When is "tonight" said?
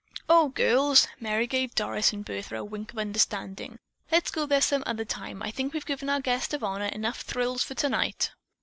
7.75-8.31